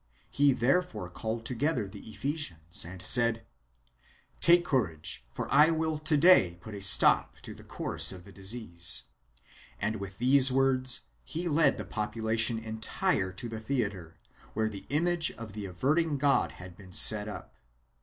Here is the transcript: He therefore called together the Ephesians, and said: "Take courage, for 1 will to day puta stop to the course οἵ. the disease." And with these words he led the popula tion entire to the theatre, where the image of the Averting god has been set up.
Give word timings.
He 0.31 0.51
therefore 0.51 1.11
called 1.11 1.45
together 1.45 1.87
the 1.87 2.09
Ephesians, 2.09 2.83
and 2.83 3.03
said: 3.03 3.45
"Take 4.39 4.65
courage, 4.65 5.23
for 5.31 5.45
1 5.49 5.77
will 5.77 5.99
to 5.99 6.17
day 6.17 6.57
puta 6.63 6.81
stop 6.81 7.39
to 7.41 7.53
the 7.53 7.63
course 7.63 8.11
οἵ. 8.11 8.23
the 8.23 8.31
disease." 8.31 9.03
And 9.79 9.97
with 9.97 10.17
these 10.17 10.51
words 10.51 11.01
he 11.23 11.47
led 11.47 11.77
the 11.77 11.85
popula 11.85 12.35
tion 12.39 12.57
entire 12.57 13.31
to 13.33 13.47
the 13.47 13.59
theatre, 13.59 14.17
where 14.55 14.69
the 14.69 14.87
image 14.89 15.29
of 15.33 15.53
the 15.53 15.67
Averting 15.67 16.17
god 16.17 16.53
has 16.53 16.71
been 16.71 16.93
set 16.93 17.27
up. 17.27 17.53